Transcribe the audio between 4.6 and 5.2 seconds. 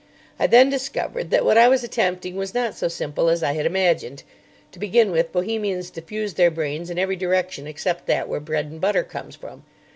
To begin